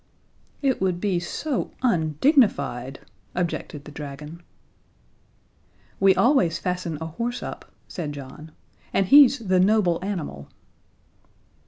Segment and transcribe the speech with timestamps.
[0.63, 3.01] "It would be so undignified,"
[3.35, 4.41] objected the dragon.
[5.99, 8.51] "We always fasten a horse up," said John,
[8.93, 10.47] "and he's the 'noble animal.'"